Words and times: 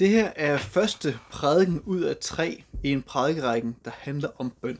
Det 0.00 0.08
her 0.08 0.32
er 0.36 0.58
første 0.58 1.18
prædiken 1.30 1.80
ud 1.80 2.00
af 2.00 2.16
tre 2.16 2.64
i 2.82 2.92
en 2.92 3.02
prædikerækken, 3.02 3.76
der 3.84 3.90
handler 3.94 4.28
om 4.38 4.52
bøn. 4.62 4.78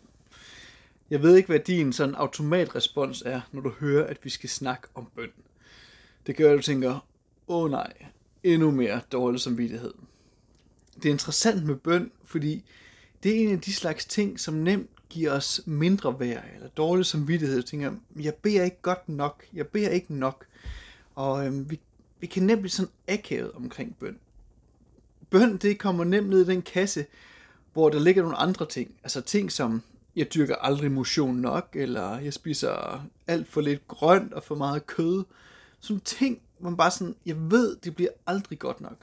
Jeg 1.10 1.22
ved 1.22 1.36
ikke, 1.36 1.46
hvad 1.46 1.58
din 1.58 1.92
sådan 1.92 2.14
automatrespons 2.14 3.22
er, 3.26 3.40
når 3.52 3.60
du 3.60 3.70
hører, 3.80 4.06
at 4.06 4.18
vi 4.22 4.30
skal 4.30 4.48
snakke 4.48 4.88
om 4.94 5.08
bøn. 5.16 5.30
Det 6.26 6.36
gør, 6.36 6.52
at 6.52 6.56
du 6.56 6.62
tænker, 6.62 7.06
åh 7.48 7.64
oh, 7.64 7.70
nej, 7.70 7.92
endnu 8.42 8.70
mere 8.70 9.00
dårlig 9.12 9.40
samvittighed. 9.40 9.94
Det 10.96 11.04
er 11.04 11.12
interessant 11.12 11.66
med 11.66 11.76
bøn, 11.76 12.10
fordi 12.24 12.64
det 13.22 13.36
er 13.36 13.48
en 13.48 13.52
af 13.52 13.60
de 13.60 13.72
slags 13.72 14.04
ting, 14.04 14.40
som 14.40 14.54
nemt 14.54 14.90
giver 15.08 15.32
os 15.32 15.60
mindre 15.66 16.20
værd 16.20 16.44
eller 16.54 16.68
dårlig 16.68 17.06
samvittighed. 17.06 17.56
Jeg 17.56 17.64
tænker, 17.64 17.92
jeg 18.20 18.34
beder 18.34 18.64
ikke 18.64 18.82
godt 18.82 19.08
nok, 19.08 19.44
jeg 19.52 19.66
beder 19.66 19.88
ikke 19.88 20.14
nok. 20.14 20.46
Og 21.14 21.46
øhm, 21.46 21.70
vi, 21.70 21.80
vi 22.20 22.26
kan 22.26 22.42
nemt 22.42 22.60
blive 22.60 22.70
sådan 22.70 22.92
akavet 23.08 23.52
omkring 23.52 23.96
bøn 23.96 24.18
bøn, 25.30 25.56
det 25.56 25.78
kommer 25.78 26.04
nemt 26.04 26.28
ned 26.28 26.40
i 26.40 26.50
den 26.50 26.62
kasse, 26.62 27.06
hvor 27.72 27.88
der 27.88 28.00
ligger 28.00 28.22
nogle 28.22 28.36
andre 28.36 28.66
ting. 28.66 28.94
Altså 29.02 29.20
ting 29.20 29.52
som, 29.52 29.82
jeg 30.16 30.34
dyrker 30.34 30.56
aldrig 30.56 30.92
motion 30.92 31.36
nok, 31.36 31.68
eller 31.74 32.18
jeg 32.18 32.32
spiser 32.32 33.06
alt 33.26 33.48
for 33.48 33.60
lidt 33.60 33.88
grønt 33.88 34.32
og 34.32 34.42
for 34.42 34.54
meget 34.54 34.86
kød. 34.86 35.24
Sådan 35.80 36.00
ting, 36.00 36.40
hvor 36.58 36.70
man 36.70 36.76
bare 36.76 36.90
sådan, 36.90 37.14
jeg 37.26 37.50
ved, 37.50 37.76
det 37.76 37.94
bliver 37.94 38.10
aldrig 38.26 38.58
godt 38.58 38.80
nok. 38.80 38.96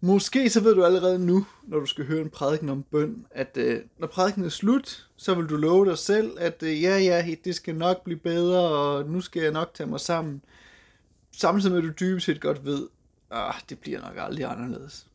Måske 0.00 0.50
så 0.50 0.60
ved 0.60 0.74
du 0.74 0.84
allerede 0.84 1.18
nu, 1.18 1.46
når 1.62 1.80
du 1.80 1.86
skal 1.86 2.06
høre 2.06 2.20
en 2.20 2.30
prædiken 2.30 2.68
om 2.68 2.82
bøn, 2.82 3.26
at 3.30 3.56
øh, 3.56 3.80
når 3.98 4.06
prædiken 4.06 4.44
er 4.44 4.48
slut, 4.48 5.08
så 5.16 5.34
vil 5.34 5.46
du 5.46 5.56
love 5.56 5.86
dig 5.86 5.98
selv, 5.98 6.36
at 6.38 6.62
øh, 6.62 6.82
ja, 6.82 6.98
ja, 6.98 7.34
det 7.44 7.54
skal 7.54 7.74
nok 7.74 8.04
blive 8.04 8.18
bedre, 8.18 8.60
og 8.60 9.10
nu 9.10 9.20
skal 9.20 9.42
jeg 9.42 9.52
nok 9.52 9.74
tage 9.74 9.90
mig 9.90 10.00
sammen. 10.00 10.42
Samtidig 11.32 11.72
med, 11.72 11.82
at 11.82 11.88
du 11.88 12.04
dybest 12.04 12.26
set 12.26 12.40
godt 12.40 12.64
ved, 12.64 12.88
ah, 13.30 13.54
det 13.68 13.78
bliver 13.78 14.00
nok 14.00 14.14
aldrig 14.16 14.44
anderledes. 14.44 15.06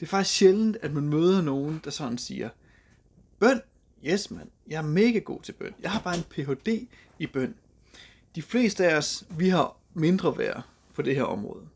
Det 0.00 0.06
er 0.06 0.10
faktisk 0.10 0.36
sjældent, 0.36 0.76
at 0.82 0.92
man 0.92 1.08
møder 1.08 1.42
nogen, 1.42 1.80
der 1.84 1.90
sådan 1.90 2.18
siger, 2.18 2.48
bøn, 3.38 3.60
yes 4.04 4.30
mand, 4.30 4.50
jeg 4.66 4.78
er 4.78 4.82
mega 4.82 5.18
god 5.18 5.42
til 5.42 5.52
bøn. 5.52 5.74
Jeg 5.80 5.90
har 5.90 6.00
bare 6.00 6.16
en 6.16 6.22
Ph.D. 6.22 6.88
i 7.18 7.26
bøn. 7.26 7.54
De 8.34 8.42
fleste 8.42 8.86
af 8.86 8.96
os, 8.96 9.24
vi 9.30 9.48
har 9.48 9.76
mindre 9.94 10.38
værd 10.38 10.62
på 10.94 11.02
det 11.02 11.14
her 11.14 11.22
område. 11.22 11.68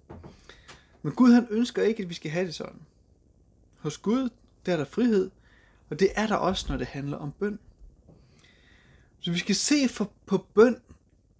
Men 1.02 1.12
Gud 1.12 1.32
han 1.32 1.46
ønsker 1.50 1.82
ikke, 1.82 2.02
at 2.02 2.08
vi 2.08 2.14
skal 2.14 2.30
have 2.30 2.46
det 2.46 2.54
sådan. 2.54 2.80
Hos 3.78 3.98
Gud, 3.98 4.28
der 4.66 4.72
er 4.72 4.76
der 4.76 4.84
frihed, 4.84 5.30
og 5.90 6.00
det 6.00 6.08
er 6.14 6.26
der 6.26 6.36
også, 6.36 6.66
når 6.68 6.76
det 6.76 6.86
handler 6.86 7.16
om 7.16 7.32
bøn. 7.32 7.58
Så 9.20 9.32
vi 9.32 9.38
skal 9.38 9.54
se 9.54 9.88
for, 9.88 10.12
på 10.26 10.46
bøn 10.54 10.80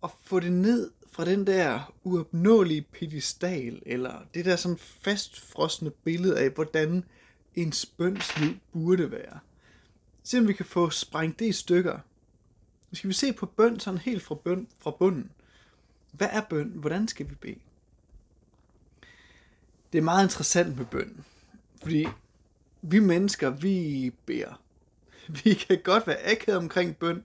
og 0.00 0.10
få 0.20 0.40
det 0.40 0.52
ned 0.52 0.90
fra 1.12 1.24
den 1.24 1.46
der 1.46 1.92
uopnåelige 2.04 2.82
pedestal, 2.82 3.82
eller 3.86 4.22
det 4.34 4.44
der 4.44 4.56
sådan 4.56 4.78
fastfrosne 4.78 5.90
billede 5.90 6.38
af, 6.38 6.50
hvordan 6.50 7.04
en 7.54 7.72
bøns 7.96 8.38
liv 8.38 8.54
burde 8.72 9.10
være. 9.10 9.38
Se 10.22 10.38
om 10.38 10.48
vi 10.48 10.52
kan 10.52 10.66
få 10.66 10.90
sprængt 10.90 11.38
det 11.38 11.46
i 11.46 11.52
stykker. 11.52 11.98
Nu 12.90 12.96
skal 12.96 13.08
vi 13.08 13.14
se 13.14 13.32
på 13.32 13.46
bøn 13.46 13.80
sådan 13.80 13.98
helt 13.98 14.22
fra, 14.22 14.34
bøn, 14.34 14.68
fra 14.78 14.90
bunden. 14.90 15.30
Hvad 16.12 16.28
er 16.30 16.40
bøn? 16.50 16.68
Hvordan 16.68 17.08
skal 17.08 17.30
vi 17.30 17.34
bede? 17.34 17.58
Det 19.92 19.98
er 19.98 20.02
meget 20.02 20.24
interessant 20.24 20.76
med 20.76 20.86
bøn, 20.86 21.24
fordi 21.82 22.06
vi 22.82 22.98
mennesker, 22.98 23.50
vi 23.50 24.12
beder. 24.26 24.60
Vi 25.44 25.54
kan 25.54 25.78
godt 25.84 26.06
være 26.06 26.30
akavet 26.30 26.58
omkring 26.58 26.96
bøn, 26.96 27.24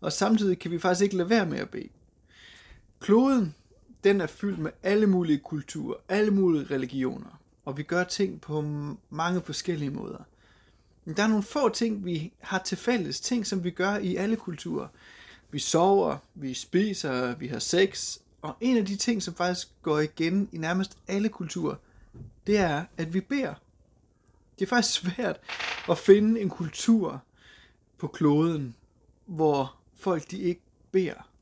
og 0.00 0.12
samtidig 0.12 0.58
kan 0.58 0.70
vi 0.70 0.78
faktisk 0.78 1.02
ikke 1.02 1.16
lade 1.16 1.30
være 1.30 1.46
med 1.46 1.58
at 1.58 1.70
bede. 1.70 1.88
Kloden, 3.04 3.54
den 4.04 4.20
er 4.20 4.26
fyldt 4.26 4.58
med 4.58 4.70
alle 4.82 5.06
mulige 5.06 5.38
kulturer, 5.38 5.96
alle 6.08 6.30
mulige 6.30 6.64
religioner, 6.74 7.40
og 7.64 7.76
vi 7.76 7.82
gør 7.82 8.04
ting 8.04 8.40
på 8.40 8.60
mange 9.10 9.42
forskellige 9.42 9.90
måder. 9.90 10.18
Men 11.04 11.16
der 11.16 11.22
er 11.22 11.26
nogle 11.26 11.42
få 11.42 11.68
ting, 11.68 12.04
vi 12.04 12.32
har 12.40 12.58
til 12.58 12.78
fælles, 12.78 13.20
ting 13.20 13.46
som 13.46 13.64
vi 13.64 13.70
gør 13.70 13.96
i 13.96 14.16
alle 14.16 14.36
kulturer. 14.36 14.88
Vi 15.50 15.58
sover, 15.58 16.16
vi 16.34 16.54
spiser, 16.54 17.34
vi 17.34 17.46
har 17.46 17.58
sex, 17.58 18.18
og 18.42 18.56
en 18.60 18.76
af 18.76 18.86
de 18.86 18.96
ting, 18.96 19.22
som 19.22 19.34
faktisk 19.34 19.68
går 19.82 19.98
igen 20.00 20.48
i 20.52 20.58
nærmest 20.58 20.98
alle 21.08 21.28
kulturer, 21.28 21.76
det 22.46 22.58
er, 22.58 22.84
at 22.96 23.14
vi 23.14 23.20
beder. 23.20 23.54
Det 24.58 24.64
er 24.64 24.68
faktisk 24.68 25.00
svært 25.00 25.36
at 25.90 25.98
finde 25.98 26.40
en 26.40 26.50
kultur 26.50 27.22
på 27.98 28.06
kloden, 28.06 28.74
hvor 29.26 29.74
folk 29.94 30.30
de 30.30 30.38
ikke 30.38 30.60
beder. 30.92 31.33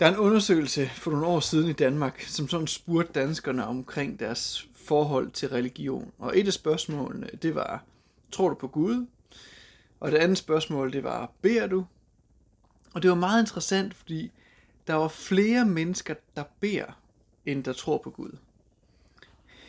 Der 0.00 0.06
er 0.06 0.10
en 0.10 0.18
undersøgelse 0.18 0.88
for 0.88 1.10
nogle 1.10 1.26
år 1.26 1.40
siden 1.40 1.70
i 1.70 1.72
Danmark, 1.72 2.20
som 2.20 2.48
sådan 2.48 2.66
spurgte 2.66 3.12
danskerne 3.12 3.66
omkring 3.66 4.20
deres 4.20 4.68
forhold 4.74 5.30
til 5.30 5.48
religion. 5.48 6.12
Og 6.18 6.38
et 6.38 6.46
af 6.46 6.52
spørgsmålene, 6.52 7.30
det 7.42 7.54
var, 7.54 7.84
tror 8.32 8.48
du 8.48 8.54
på 8.54 8.68
Gud? 8.68 9.06
Og 10.00 10.12
det 10.12 10.18
andet 10.18 10.38
spørgsmål, 10.38 10.92
det 10.92 11.04
var, 11.04 11.32
beder 11.42 11.66
du? 11.66 11.86
Og 12.94 13.02
det 13.02 13.10
var 13.10 13.16
meget 13.16 13.42
interessant, 13.42 13.94
fordi 13.94 14.32
der 14.86 14.94
var 14.94 15.08
flere 15.08 15.64
mennesker, 15.64 16.14
der 16.36 16.44
beder, 16.60 16.98
end 17.46 17.64
der 17.64 17.72
tror 17.72 17.98
på 17.98 18.10
Gud. 18.10 18.36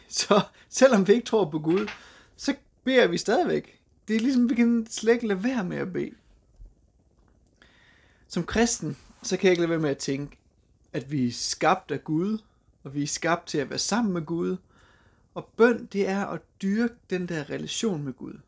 Så 0.08 0.42
selvom 0.70 1.08
vi 1.08 1.14
ikke 1.14 1.26
tror 1.26 1.50
på 1.50 1.60
Gud, 1.60 1.88
så 2.36 2.56
beder 2.84 3.08
vi 3.08 3.18
stadigvæk. 3.18 3.80
Det 4.08 4.16
er 4.16 4.20
ligesom, 4.20 4.50
vi 4.50 4.56
kan 4.56 4.88
slet 4.90 5.14
ikke 5.14 5.28
lade 5.28 5.44
være 5.44 5.64
med 5.64 5.78
at 5.78 5.94
bede. 5.94 6.16
Som 8.28 8.44
kristen, 8.44 8.98
så 9.24 9.38
kan 9.38 9.46
jeg 9.46 9.52
ikke 9.52 9.62
lade 9.62 9.70
være 9.70 9.80
med 9.80 9.90
at 9.90 9.98
tænke, 9.98 10.38
at 10.94 11.12
vi 11.12 11.28
er 11.28 11.32
skabt 11.32 11.92
af 11.92 12.04
Gud, 12.04 12.38
og 12.84 12.94
vi 12.96 13.04
er 13.04 13.08
skabt 13.08 13.48
til 13.48 13.58
at 13.58 13.70
være 13.70 13.80
sammen 13.80 14.14
med 14.14 14.26
Gud. 14.26 14.58
Og 15.34 15.50
bøn, 15.58 15.86
det 15.86 16.08
er 16.08 16.26
at 16.26 16.42
dyrke 16.62 16.96
den 17.10 17.28
der 17.28 17.50
relation 17.50 18.04
med 18.04 18.14
Gud. 18.14 18.40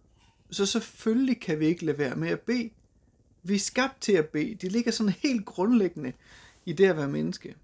Så 0.52 0.66
selvfølgelig 0.66 1.42
kan 1.42 1.60
vi 1.60 1.66
ikke 1.66 1.86
lade 1.86 1.98
være 1.98 2.16
med 2.16 2.30
at 2.30 2.40
bede. 2.40 2.70
Vi 3.44 3.56
er 3.56 3.60
skabt 3.60 4.02
til 4.02 4.14
at 4.14 4.30
bede. 4.30 4.56
Det 4.56 4.72
ligger 4.72 4.92
sådan 4.92 5.14
helt 5.14 5.46
grundlæggende 5.46 6.14
i 6.66 6.74
det 6.74 6.86
at 6.86 6.98
være 6.98 7.08
menneske. 7.08 7.56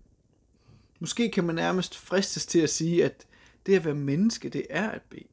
Måske 0.99 1.31
kan 1.31 1.43
man 1.43 1.55
nærmest 1.55 1.97
fristes 1.97 2.45
til 2.45 2.59
at 2.59 2.69
sige, 2.69 3.05
at 3.05 3.27
det 3.65 3.75
at 3.75 3.85
være 3.85 3.95
menneske, 3.95 4.49
det 4.49 4.65
er 4.69 4.89
at 4.89 5.01
bede. 5.01 5.27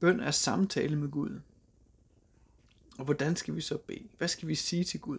Bøn 0.00 0.20
er 0.20 0.30
samtale 0.30 0.96
med 0.96 1.10
Gud. 1.10 1.40
Og 2.98 3.04
hvordan 3.04 3.36
skal 3.36 3.56
vi 3.56 3.60
så 3.60 3.78
bede? 3.78 4.08
Hvad 4.18 4.28
skal 4.28 4.48
vi 4.48 4.54
sige 4.54 4.84
til 4.84 5.00
Gud? 5.00 5.18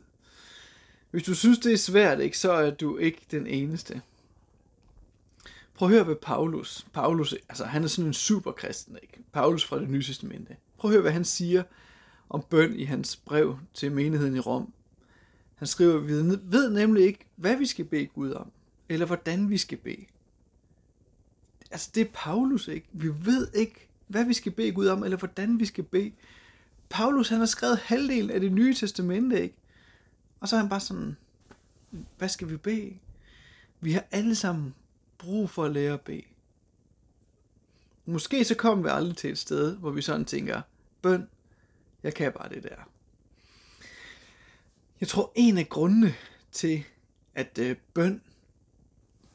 Hvis 1.11 1.23
du 1.23 1.35
synes, 1.35 1.59
det 1.59 1.73
er 1.73 1.77
svært, 1.77 2.19
ikke, 2.19 2.37
så 2.37 2.51
er 2.51 2.71
du 2.71 2.97
ikke 2.97 3.21
den 3.31 3.47
eneste. 3.47 4.01
Prøv 5.73 5.87
at 5.87 5.93
høre 5.93 6.07
ved 6.07 6.15
Paulus. 6.15 6.87
Paulus, 6.93 7.35
altså 7.49 7.65
han 7.65 7.83
er 7.83 7.87
sådan 7.87 8.07
en 8.07 8.13
superkristen, 8.13 8.97
ikke? 9.01 9.19
Paulus 9.33 9.65
fra 9.65 9.79
det 9.79 9.89
nye 9.89 10.03
testamente. 10.03 10.55
Prøv 10.77 10.91
at 10.91 10.93
høre, 10.93 11.01
hvad 11.01 11.11
han 11.11 11.25
siger 11.25 11.63
om 12.29 12.43
bøn 12.49 12.75
i 12.79 12.83
hans 12.83 13.15
brev 13.15 13.57
til 13.73 13.91
menigheden 13.91 14.35
i 14.35 14.39
Rom. 14.39 14.73
Han 15.55 15.67
skriver, 15.67 15.97
vi 15.97 16.13
ved 16.43 16.71
nemlig 16.71 17.05
ikke, 17.05 17.25
hvad 17.35 17.55
vi 17.55 17.65
skal 17.65 17.85
bede 17.85 18.05
Gud 18.07 18.31
om, 18.31 18.51
eller 18.89 19.05
hvordan 19.05 19.49
vi 19.49 19.57
skal 19.57 19.77
bede. 19.77 20.05
Altså, 21.71 21.89
det 21.95 22.01
er 22.01 22.11
Paulus, 22.13 22.67
ikke? 22.67 22.87
Vi 22.91 23.09
ved 23.25 23.47
ikke, 23.53 23.87
hvad 24.07 24.25
vi 24.25 24.33
skal 24.33 24.51
bede 24.51 24.71
Gud 24.71 24.87
om, 24.87 25.03
eller 25.03 25.17
hvordan 25.17 25.59
vi 25.59 25.65
skal 25.65 25.83
bede. 25.83 26.11
Paulus, 26.89 27.29
han 27.29 27.39
har 27.39 27.45
skrevet 27.45 27.77
halvdelen 27.77 28.29
af 28.29 28.39
det 28.39 28.51
nye 28.51 28.73
testamente, 28.73 29.41
ikke? 29.41 29.55
Og 30.39 30.47
så 30.47 30.55
er 30.55 30.59
han 30.59 30.69
bare 30.69 30.79
sådan, 30.79 31.17
hvad 32.17 32.29
skal 32.29 32.49
vi 32.49 32.57
bede? 32.57 32.97
Vi 33.79 33.91
har 33.91 34.05
alle 34.11 34.35
sammen 34.35 34.75
brug 35.17 35.49
for 35.49 35.65
at 35.65 35.71
lære 35.71 35.93
at 35.93 36.01
bede. 36.01 36.23
Måske 38.05 38.45
så 38.45 38.55
kommer 38.55 38.83
vi 38.83 38.89
aldrig 38.91 39.17
til 39.17 39.29
et 39.29 39.37
sted, 39.37 39.75
hvor 39.75 39.91
vi 39.91 40.01
sådan 40.01 40.25
tænker, 40.25 40.61
bøn, 41.01 41.29
jeg 42.03 42.13
kan 42.13 42.31
bare 42.31 42.49
det 42.49 42.63
der. 42.63 42.89
Jeg 44.99 45.07
tror, 45.07 45.31
en 45.35 45.57
af 45.57 45.69
grundene 45.69 46.13
til, 46.51 46.83
at 47.35 47.57
øh, 47.57 47.75
bøn 47.93 48.21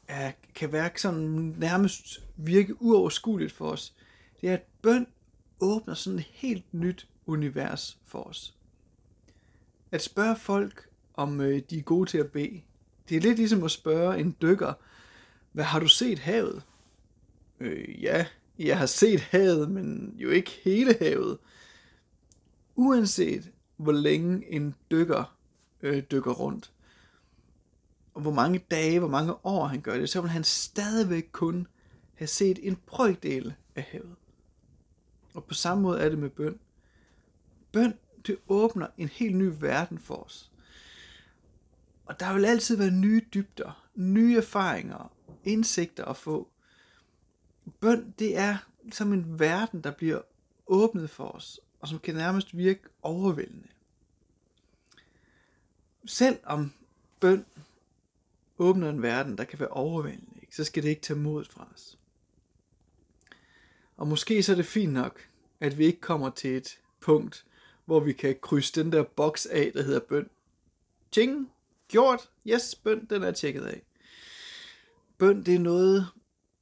er, 0.07 0.31
kan 0.55 0.71
være 0.71 0.91
sådan 0.95 1.55
nærmest 1.57 2.23
virke 2.35 2.81
uoverskueligt 2.81 3.51
for 3.51 3.71
os, 3.71 3.93
det 4.41 4.49
er, 4.49 4.53
at 4.53 4.63
bøn 4.81 5.07
åbner 5.59 5.93
sådan 5.93 6.19
et 6.19 6.25
helt 6.31 6.73
nyt 6.73 7.07
univers 7.25 7.97
for 8.05 8.23
os. 8.23 8.55
At 9.91 10.01
spørge 10.01 10.35
folk, 10.35 10.89
om 11.13 11.41
øh, 11.41 11.61
de 11.69 11.77
er 11.77 11.81
gode 11.81 12.09
til 12.09 12.17
at 12.17 12.31
bede. 12.31 12.61
Det 13.09 13.17
er 13.17 13.21
lidt 13.21 13.37
ligesom 13.37 13.63
at 13.63 13.71
spørge 13.71 14.19
en 14.19 14.35
dykker, 14.41 14.73
hvad 15.51 15.63
har 15.63 15.79
du 15.79 15.87
set 15.87 16.19
havet? 16.19 16.63
Øh, 17.59 18.03
ja, 18.03 18.25
jeg 18.59 18.77
har 18.77 18.85
set 18.85 19.19
havet, 19.19 19.71
men 19.71 20.15
jo 20.17 20.29
ikke 20.29 20.51
hele 20.63 20.95
havet. 20.99 21.37
Uanset 22.75 23.51
hvor 23.77 23.91
længe 23.91 24.51
en 24.51 24.75
dykker 24.91 25.35
øh, 25.81 26.03
dykker 26.11 26.31
rundt, 26.31 26.71
og 28.13 28.21
hvor 28.21 28.31
mange 28.31 28.59
dage, 28.71 28.99
hvor 28.99 29.07
mange 29.07 29.45
år 29.45 29.67
han 29.67 29.81
gør 29.81 29.97
det, 29.97 30.09
så 30.09 30.21
vil 30.21 30.29
han 30.29 30.43
stadigvæk 30.43 31.29
kun 31.31 31.67
have 32.13 32.27
set 32.27 32.59
en 32.61 32.75
brøkdel 32.85 33.53
af 33.75 33.83
havet. 33.83 34.15
Og 35.33 35.43
på 35.43 35.53
samme 35.53 35.83
måde 35.83 35.99
er 35.99 36.09
det 36.09 36.17
med 36.17 36.29
bøn. 36.29 36.59
Bøn, 37.71 37.93
det 38.27 38.37
åbner 38.47 38.87
en 38.97 39.07
helt 39.07 39.35
ny 39.35 39.51
verden 39.59 39.99
for 39.99 40.15
os. 40.15 40.51
Og 42.05 42.19
der 42.19 42.33
vil 42.33 42.45
altid 42.45 42.77
være 42.77 42.91
nye 42.91 43.21
dybder, 43.33 43.87
nye 43.95 44.37
erfaringer, 44.37 45.11
indsigter 45.43 46.05
at 46.05 46.17
få. 46.17 46.47
Bøn, 47.79 48.13
det 48.19 48.37
er 48.37 48.57
som 48.91 49.13
en 49.13 49.39
verden, 49.39 49.81
der 49.81 49.91
bliver 49.91 50.21
åbnet 50.67 51.09
for 51.09 51.27
os, 51.27 51.59
og 51.79 51.87
som 51.87 51.99
kan 51.99 52.15
nærmest 52.15 52.57
virke 52.57 52.81
overvældende. 53.01 53.67
Selv 56.05 56.39
om 56.43 56.73
bøn 57.19 57.45
åbner 58.57 58.89
en 58.89 59.01
verden, 59.01 59.37
der 59.37 59.43
kan 59.43 59.59
være 59.59 59.69
overvældende, 59.69 60.45
så 60.51 60.63
skal 60.63 60.83
det 60.83 60.89
ikke 60.89 61.01
tage 61.01 61.19
modet 61.19 61.47
fra 61.47 61.67
os. 61.73 61.97
Og 63.97 64.07
måske 64.07 64.43
så 64.43 64.51
er 64.51 64.55
det 64.55 64.65
fint 64.65 64.93
nok, 64.93 65.29
at 65.59 65.77
vi 65.77 65.85
ikke 65.85 66.01
kommer 66.01 66.29
til 66.29 66.57
et 66.57 66.79
punkt, 66.99 67.45
hvor 67.85 67.99
vi 67.99 68.13
kan 68.13 68.35
krydse 68.41 68.83
den 68.83 68.91
der 68.91 69.03
boks 69.03 69.45
af, 69.45 69.71
der 69.73 69.83
hedder 69.83 69.99
bøn. 69.99 70.29
Ting, 71.11 71.51
gjort, 71.93 72.29
yes, 72.47 72.75
bøn, 72.75 73.05
den 73.05 73.23
er 73.23 73.31
tjekket 73.31 73.65
af. 73.65 73.81
Bøn, 75.17 75.43
det 75.43 75.55
er 75.55 75.59
noget, 75.59 76.07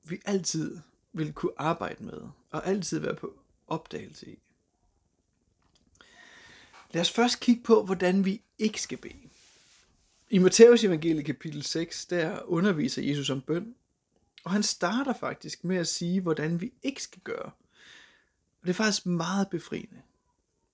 vi 0.03 0.21
altid 0.25 0.77
vil 1.13 1.33
kunne 1.33 1.51
arbejde 1.57 2.03
med, 2.03 2.21
og 2.51 2.67
altid 2.67 2.99
være 2.99 3.15
på 3.15 3.39
opdagelse 3.67 4.31
i. 4.31 4.39
Lad 6.91 7.01
os 7.01 7.11
først 7.11 7.39
kigge 7.39 7.63
på, 7.63 7.83
hvordan 7.83 8.25
vi 8.25 8.41
ikke 8.57 8.81
skal 8.81 8.97
bede. 8.97 9.29
I 10.29 10.37
Matteus 10.37 10.83
evangelie 10.83 11.23
kapitel 11.23 11.63
6, 11.63 12.05
der 12.05 12.41
underviser 12.41 13.01
Jesus 13.01 13.29
om 13.29 13.41
bøn, 13.41 13.75
og 14.43 14.51
han 14.51 14.63
starter 14.63 15.13
faktisk 15.13 15.63
med 15.63 15.77
at 15.77 15.87
sige, 15.87 16.21
hvordan 16.21 16.61
vi 16.61 16.73
ikke 16.83 17.03
skal 17.03 17.21
gøre. 17.23 17.51
Og 18.61 18.63
det 18.63 18.69
er 18.69 18.73
faktisk 18.73 19.05
meget 19.05 19.49
befriende. 19.49 20.01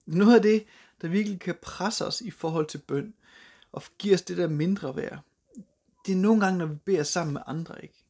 Noget 0.05 0.35
af 0.35 0.41
det, 0.41 0.65
der 1.01 1.07
virkelig 1.07 1.39
kan 1.39 1.55
presse 1.61 2.05
os 2.05 2.21
i 2.21 2.31
forhold 2.31 2.67
til 2.67 2.77
bøn, 2.77 3.13
og 3.71 3.83
giver 3.97 4.15
os 4.15 4.21
det 4.21 4.37
der 4.37 4.47
mindre 4.47 4.95
værd, 4.95 5.19
det 6.05 6.11
er 6.11 6.17
nogle 6.17 6.41
gange, 6.41 6.57
når 6.57 6.65
vi 6.65 6.75
beder 6.85 7.03
sammen 7.03 7.33
med 7.33 7.41
andre, 7.47 7.83
ikke? 7.83 8.03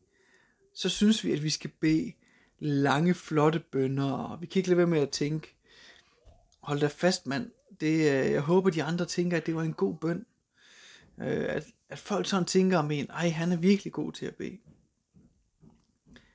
Så 0.74 0.89
synes 0.89 1.24
vi, 1.24 1.31
at 1.31 1.44
vi 1.44 1.50
skal 1.50 1.71
bede 1.80 2.13
lange, 2.59 3.13
flotte 3.13 3.59
bønder, 3.59 4.12
og 4.12 4.42
vi 4.42 4.45
kan 4.45 4.59
ikke 4.59 4.69
lade 4.69 4.77
være 4.77 4.88
med 4.88 5.00
at 5.00 5.09
tænke, 5.09 5.56
hold 6.59 6.80
da 6.80 6.88
fast, 6.88 7.27
mand, 7.27 7.51
det, 7.80 7.94
øh, 7.94 8.31
jeg 8.31 8.42
håber, 8.42 8.69
de 8.69 8.83
andre 8.83 9.06
tænker, 9.06 9.38
at 9.38 9.45
det 9.45 9.56
var 9.56 9.63
en 9.63 9.74
god 9.74 9.95
bøn. 9.95 10.25
Øh, 11.19 11.45
at, 11.50 11.65
at 11.89 12.00
folk 12.00 12.27
sådan 12.27 12.45
tænker 12.45 12.77
om 12.77 12.92
en, 12.92 13.07
ej, 13.09 13.30
han 13.30 13.51
er 13.51 13.57
virkelig 13.57 13.94
god 13.94 14.12
til 14.12 14.25
at 14.25 14.36
bede. 14.36 14.57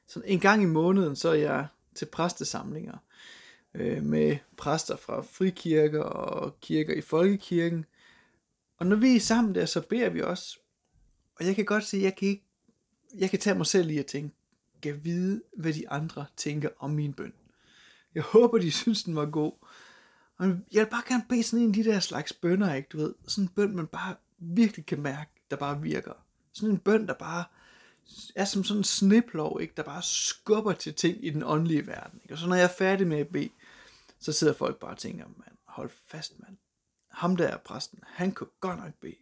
Så 0.06 0.22
en 0.24 0.40
gang 0.40 0.62
i 0.62 0.66
måneden, 0.66 1.16
så 1.16 1.28
er 1.28 1.34
jeg 1.34 1.66
til 1.94 2.06
præstesamlinger 2.06 2.98
øh, 3.74 4.02
med 4.02 4.36
præster 4.56 4.96
fra 4.96 5.22
frikirker 5.22 6.02
og 6.02 6.60
kirker 6.60 6.94
i 6.94 7.00
folkekirken. 7.00 7.84
Og 8.82 8.88
når 8.88 8.96
vi 8.96 9.16
er 9.16 9.20
sammen 9.20 9.54
der, 9.54 9.66
så 9.66 9.80
beder 9.80 10.10
vi 10.10 10.22
også. 10.22 10.58
Og 11.38 11.46
jeg 11.46 11.56
kan 11.56 11.64
godt 11.64 11.84
se, 11.84 11.96
at 11.96 12.02
jeg 12.02 12.16
kan, 12.16 12.28
ikke, 12.28 12.44
jeg 13.14 13.30
kan 13.30 13.38
tage 13.38 13.56
mig 13.56 13.66
selv 13.66 13.90
i 13.90 13.98
at 13.98 14.06
tænke, 14.06 14.36
kan 14.82 15.04
vide, 15.04 15.42
hvad 15.56 15.72
de 15.72 15.90
andre 15.90 16.26
tænker 16.36 16.68
om 16.78 16.90
min 16.90 17.12
bøn. 17.12 17.32
Jeg 18.14 18.22
håber, 18.22 18.58
de 18.58 18.70
synes, 18.82 19.02
den 19.02 19.16
var 19.16 19.26
god. 19.26 19.52
Og 20.38 20.46
jeg 20.46 20.84
vil 20.84 20.90
bare 20.90 21.02
gerne 21.08 21.24
bede 21.28 21.42
sådan 21.42 21.64
en 21.64 21.70
af 21.70 21.74
de 21.74 21.84
der 21.84 22.00
slags 22.00 22.32
bønder, 22.32 22.74
ikke? 22.74 22.88
Du 22.92 22.96
ved, 22.96 23.14
sådan 23.26 23.44
en 23.44 23.48
bøn, 23.48 23.76
man 23.76 23.86
bare 23.86 24.16
virkelig 24.38 24.86
kan 24.86 25.00
mærke, 25.00 25.30
der 25.50 25.56
bare 25.56 25.82
virker. 25.82 26.12
Sådan 26.52 26.70
en 26.70 26.78
bøn, 26.78 27.06
der 27.06 27.14
bare 27.14 27.44
er 28.36 28.44
som 28.44 28.64
sådan 28.64 28.80
en 28.80 28.84
sniplov, 28.84 29.58
ikke? 29.60 29.74
der 29.76 29.82
bare 29.82 30.02
skubber 30.02 30.72
til 30.72 30.94
ting 30.94 31.26
i 31.26 31.30
den 31.30 31.42
åndelige 31.42 31.86
verden. 31.86 32.20
Ikke? 32.22 32.34
Og 32.34 32.38
så 32.38 32.46
når 32.46 32.56
jeg 32.56 32.64
er 32.64 32.74
færdig 32.78 33.06
med 33.06 33.18
at 33.18 33.28
bede, 33.28 33.50
så 34.20 34.32
sidder 34.32 34.52
folk 34.52 34.80
bare 34.80 34.90
og 34.90 34.98
tænker, 34.98 35.24
mand, 35.26 35.56
hold 35.64 35.90
fast, 36.06 36.40
mand. 36.40 36.56
Ham 37.12 37.36
der 37.36 37.48
er 37.48 37.56
præsten, 37.56 37.98
han 38.06 38.32
kunne 38.32 38.50
godt 38.60 38.78
nok 38.78 38.94
bede. 39.00 39.16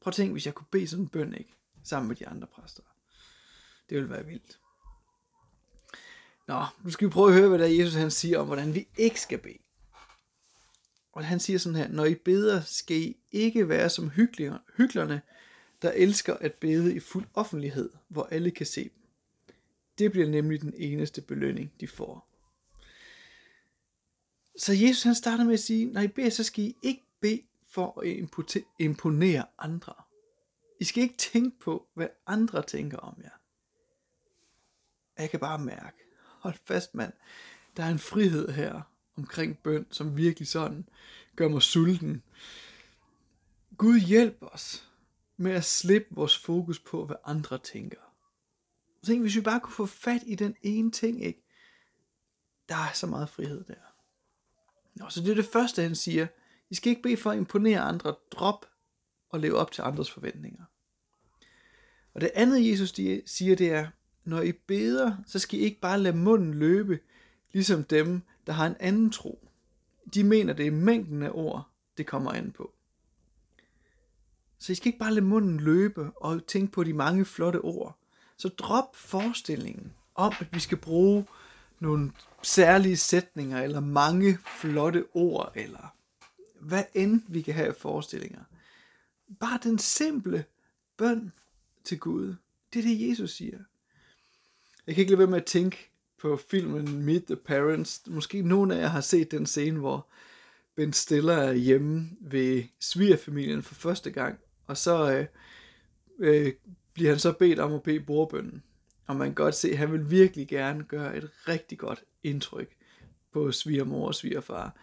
Prøv 0.00 0.10
at 0.10 0.14
tænke, 0.14 0.32
hvis 0.32 0.46
jeg 0.46 0.54
kunne 0.54 0.66
bede 0.70 0.88
sådan 0.88 1.04
en 1.04 1.08
bøn, 1.08 1.34
ikke? 1.34 1.54
Sammen 1.84 2.08
med 2.08 2.16
de 2.16 2.28
andre 2.28 2.46
præster. 2.46 2.82
Det 3.88 3.96
ville 3.96 4.10
være 4.10 4.26
vildt. 4.26 4.60
Nå, 6.48 6.64
nu 6.82 6.90
skal 6.90 7.08
vi 7.08 7.12
prøve 7.12 7.28
at 7.28 7.34
høre, 7.34 7.48
hvad 7.48 7.58
der 7.58 7.66
Jesus 7.66 7.94
han 7.94 8.10
siger 8.10 8.38
om, 8.38 8.46
hvordan 8.46 8.74
vi 8.74 8.88
ikke 8.96 9.20
skal 9.20 9.38
bede. 9.38 9.58
Og 11.12 11.24
han 11.24 11.40
siger 11.40 11.58
sådan 11.58 11.76
her, 11.76 11.88
når 11.88 12.04
I 12.04 12.14
beder, 12.14 12.60
skal 12.60 12.96
I 12.96 13.16
ikke 13.32 13.68
være 13.68 13.90
som 13.90 14.10
hyklerne, 14.76 15.22
der 15.82 15.90
elsker 15.90 16.34
at 16.34 16.54
bede 16.54 16.94
i 16.94 17.00
fuld 17.00 17.26
offentlighed, 17.34 17.90
hvor 18.08 18.24
alle 18.24 18.50
kan 18.50 18.66
se 18.66 18.82
dem. 18.82 19.02
Det 19.98 20.12
bliver 20.12 20.28
nemlig 20.28 20.60
den 20.60 20.74
eneste 20.76 21.22
belønning, 21.22 21.72
de 21.80 21.88
får. 21.88 22.35
Så 24.58 24.72
Jesus 24.72 25.02
han 25.02 25.14
starter 25.14 25.44
med 25.44 25.52
at 25.52 25.60
sige, 25.60 25.86
når 25.86 26.00
I 26.00 26.08
beder, 26.08 26.30
så 26.30 26.44
skal 26.44 26.64
I 26.64 26.76
ikke 26.82 27.04
bede 27.20 27.42
for 27.68 28.00
at 28.00 28.28
imponere 28.78 29.44
andre. 29.58 29.94
I 30.80 30.84
skal 30.84 31.02
ikke 31.02 31.16
tænke 31.16 31.58
på, 31.58 31.88
hvad 31.94 32.08
andre 32.26 32.62
tænker 32.62 32.98
om 32.98 33.20
jer. 33.22 33.40
Jeg 35.18 35.30
kan 35.30 35.40
bare 35.40 35.58
mærke, 35.58 35.96
hold 36.40 36.54
fast 36.64 36.94
mand, 36.94 37.12
der 37.76 37.84
er 37.84 37.90
en 37.90 37.98
frihed 37.98 38.48
her 38.48 38.82
omkring 39.16 39.58
bøn, 39.58 39.86
som 39.90 40.16
virkelig 40.16 40.48
sådan 40.48 40.88
gør 41.36 41.48
mig 41.48 41.62
sulten. 41.62 42.22
Gud 43.76 44.00
hjælp 44.00 44.38
os 44.40 44.90
med 45.36 45.52
at 45.52 45.64
slippe 45.64 46.08
vores 46.14 46.38
fokus 46.38 46.78
på, 46.78 47.06
hvad 47.06 47.16
andre 47.24 47.58
tænker. 47.58 48.00
Tænk, 49.04 49.20
hvis 49.20 49.36
vi 49.36 49.40
bare 49.40 49.60
kunne 49.60 49.74
få 49.74 49.86
fat 49.86 50.22
i 50.26 50.34
den 50.34 50.56
ene 50.62 50.90
ting, 50.90 51.24
ikke? 51.24 51.42
Der 52.68 52.76
er 52.76 52.92
så 52.94 53.06
meget 53.06 53.28
frihed 53.28 53.64
der. 53.64 53.95
Nå, 54.96 55.08
så 55.08 55.20
det 55.20 55.30
er 55.30 55.34
det 55.34 55.44
første, 55.44 55.82
han 55.82 55.94
siger. 55.94 56.26
I 56.70 56.74
skal 56.74 56.90
ikke 56.90 57.02
bede 57.02 57.16
for 57.16 57.30
at 57.30 57.36
imponere 57.36 57.80
andre. 57.80 58.14
Drop 58.30 58.66
og 59.28 59.40
leve 59.40 59.56
op 59.56 59.72
til 59.72 59.82
andres 59.82 60.10
forventninger. 60.10 60.64
Og 62.14 62.20
det 62.20 62.30
andet, 62.34 62.70
Jesus 62.70 62.94
siger, 63.26 63.56
det 63.56 63.72
er, 63.72 63.86
når 64.24 64.40
I 64.40 64.52
beder, 64.52 65.16
så 65.26 65.38
skal 65.38 65.58
I 65.58 65.62
ikke 65.62 65.80
bare 65.80 66.00
lade 66.00 66.16
munden 66.16 66.54
løbe, 66.54 66.98
ligesom 67.52 67.84
dem, 67.84 68.22
der 68.46 68.52
har 68.52 68.66
en 68.66 68.76
anden 68.80 69.10
tro. 69.10 69.48
De 70.14 70.24
mener, 70.24 70.52
det 70.52 70.66
er 70.66 70.70
mængden 70.70 71.22
af 71.22 71.30
ord, 71.32 71.70
det 71.98 72.06
kommer 72.06 72.32
an 72.32 72.52
på. 72.52 72.72
Så 74.58 74.72
I 74.72 74.74
skal 74.74 74.86
ikke 74.86 74.98
bare 74.98 75.14
lade 75.14 75.26
munden 75.26 75.60
løbe 75.60 76.10
og 76.16 76.46
tænke 76.46 76.72
på 76.72 76.84
de 76.84 76.92
mange 76.92 77.24
flotte 77.24 77.60
ord. 77.60 77.98
Så 78.36 78.48
drop 78.48 78.96
forestillingen 78.96 79.92
om, 80.14 80.32
at 80.40 80.46
vi 80.52 80.60
skal 80.60 80.78
bruge 80.78 81.26
nogle 81.80 82.12
særlige 82.42 82.96
sætninger, 82.96 83.62
eller 83.62 83.80
mange 83.80 84.38
flotte 84.60 85.04
ord, 85.14 85.52
eller 85.54 85.94
hvad 86.60 86.84
end 86.94 87.22
vi 87.28 87.42
kan 87.42 87.54
have 87.54 87.68
af 87.68 87.76
forestillinger. 87.76 88.40
Bare 89.40 89.58
den 89.62 89.78
simple 89.78 90.44
bøn 90.96 91.32
til 91.84 91.98
Gud. 91.98 92.34
Det 92.72 92.78
er 92.78 92.82
det, 92.82 93.08
Jesus 93.08 93.30
siger. 93.36 93.58
Jeg 94.86 94.94
kan 94.94 95.02
ikke 95.02 95.10
lade 95.10 95.18
være 95.18 95.30
med 95.30 95.40
at 95.40 95.44
tænke 95.44 95.90
på 96.18 96.36
filmen 96.36 97.02
Meet 97.02 97.24
the 97.24 97.36
Parents. 97.36 98.02
Måske 98.06 98.42
nogen 98.42 98.70
af 98.70 98.78
jer 98.78 98.88
har 98.88 99.00
set 99.00 99.30
den 99.30 99.46
scene, 99.46 99.78
hvor 99.78 100.06
Ben 100.74 100.92
Stiller 100.92 101.34
er 101.34 101.52
hjemme 101.52 102.10
ved 102.20 102.64
svigerfamilien 102.80 103.62
for 103.62 103.74
første 103.74 104.10
gang, 104.10 104.38
og 104.66 104.76
så 104.76 105.12
øh, 105.12 105.26
øh, 106.18 106.52
bliver 106.92 107.10
han 107.10 107.18
så 107.18 107.32
bedt 107.32 107.58
om 107.58 107.74
at 107.74 107.82
bede 107.82 108.00
borbønnen. 108.00 108.62
Og 109.06 109.16
man 109.16 109.28
kan 109.28 109.34
godt 109.34 109.54
se, 109.54 109.70
at 109.70 109.78
han 109.78 109.92
vil 109.92 110.10
virkelig 110.10 110.48
gerne 110.48 110.84
gøre 110.84 111.16
et 111.16 111.30
rigtig 111.48 111.78
godt 111.78 112.04
indtryk 112.22 112.76
på 113.32 113.52
svigermor 113.52 114.06
og 114.06 114.14
svigerfar. 114.14 114.76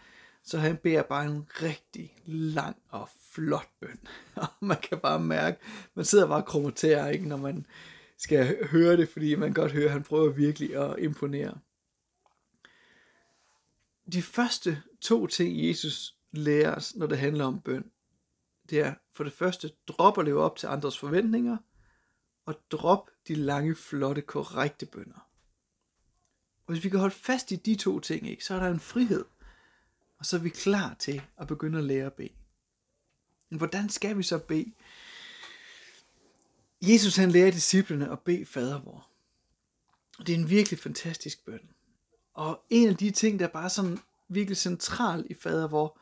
Så 0.44 0.58
han 0.58 0.76
beder 0.76 1.02
bare 1.02 1.26
en 1.26 1.46
rigtig 1.62 2.14
lang 2.26 2.76
og 2.88 3.08
flot 3.30 3.68
bøn. 3.80 3.98
Og 4.34 4.46
man 4.60 4.76
kan 4.82 4.98
bare 4.98 5.20
mærke, 5.20 5.58
man 5.94 6.04
sidder 6.04 6.26
bare 6.26 6.42
og 6.42 6.46
kromoterer, 6.46 7.08
ikke, 7.08 7.28
når 7.28 7.36
man 7.36 7.66
skal 8.18 8.68
høre 8.68 8.96
det, 8.96 9.08
fordi 9.08 9.34
man 9.34 9.52
godt 9.52 9.72
hører, 9.72 9.86
at 9.86 9.92
han 9.92 10.02
prøver 10.02 10.32
virkelig 10.32 10.76
at 10.76 10.98
imponere. 10.98 11.58
De 14.12 14.22
første 14.22 14.82
to 15.00 15.26
ting, 15.26 15.68
Jesus 15.68 16.16
lærer 16.32 16.74
os, 16.74 16.96
når 16.96 17.06
det 17.06 17.18
handler 17.18 17.44
om 17.44 17.60
bøn, 17.60 17.90
det 18.70 18.80
er 18.80 18.94
for 19.12 19.24
det 19.24 19.32
første, 19.32 19.70
drop 19.88 20.18
at 20.18 20.24
leve 20.24 20.40
op 20.42 20.56
til 20.56 20.66
andres 20.66 20.98
forventninger, 20.98 21.56
og 22.46 22.60
drop 22.70 23.10
de 23.28 23.34
lange, 23.34 23.74
flotte, 23.74 24.22
korrekte 24.22 24.86
bønder. 24.86 25.28
Og 26.66 26.72
hvis 26.72 26.84
vi 26.84 26.88
kan 26.88 27.00
holde 27.00 27.14
fast 27.14 27.52
i 27.52 27.56
de 27.56 27.74
to 27.74 28.00
ting, 28.00 28.28
ikke, 28.28 28.44
så 28.44 28.54
er 28.54 28.58
der 28.58 28.70
en 28.70 28.80
frihed, 28.80 29.24
og 30.18 30.26
så 30.26 30.36
er 30.36 30.40
vi 30.40 30.48
klar 30.48 30.96
til 30.98 31.22
at 31.36 31.46
begynde 31.46 31.78
at 31.78 31.84
lære 31.84 32.06
at 32.06 32.12
bede. 32.12 32.32
Men 33.48 33.58
hvordan 33.58 33.88
skal 33.88 34.18
vi 34.18 34.22
så 34.22 34.38
bede? 34.38 34.72
Jesus 36.82 37.16
han 37.16 37.30
lærer 37.30 37.50
disciplene 37.50 38.12
at 38.12 38.20
bede 38.20 38.46
fader 38.46 38.80
vor. 38.80 39.08
Det 40.18 40.28
er 40.28 40.38
en 40.38 40.50
virkelig 40.50 40.78
fantastisk 40.78 41.44
bøn. 41.44 41.70
Og 42.34 42.64
en 42.70 42.88
af 42.88 42.96
de 42.96 43.10
ting, 43.10 43.38
der 43.38 43.46
er 43.46 43.50
bare 43.50 43.70
sådan 43.70 43.98
virkelig 44.28 44.56
central 44.56 45.26
i 45.30 45.34
fader 45.34 45.68
vor, 45.68 45.98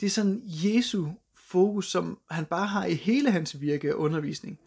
det 0.00 0.06
er 0.06 0.10
sådan 0.10 0.42
Jesu 0.44 1.12
fokus, 1.34 1.90
som 1.90 2.18
han 2.30 2.44
bare 2.44 2.66
har 2.66 2.84
i 2.84 2.94
hele 2.94 3.30
hans 3.30 3.60
virke 3.60 3.94
og 3.94 4.00
undervisning, 4.00 4.58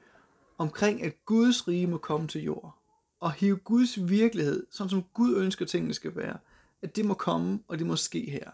omkring 0.58 1.04
at 1.04 1.26
Guds 1.26 1.68
rige 1.68 1.88
må 1.88 1.98
komme 1.98 2.28
til 2.28 2.44
jord. 2.44 2.78
Og 3.20 3.32
hive 3.32 3.58
Guds 3.58 4.10
virkelighed, 4.10 4.68
sådan 4.72 4.90
som 4.90 5.04
Gud 5.14 5.36
ønsker 5.36 5.66
tingene 5.66 5.94
skal 5.94 6.16
være, 6.16 6.38
at 6.82 6.96
det 6.96 7.06
må 7.06 7.14
komme, 7.14 7.60
og 7.68 7.80
det 7.80 7.88
må 7.88 7.96
ske 7.96 8.30
her. 8.30 8.52